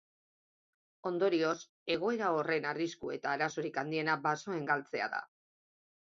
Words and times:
Ondorioz, 1.09 1.53
egoera 1.97 2.31
horren 2.39 2.65
arrisku 2.71 3.13
eta 3.19 3.35
arazorik 3.35 3.79
handiena 3.83 4.19
basoen 4.27 4.67
galtzea 4.73 5.13
da. 5.19 5.23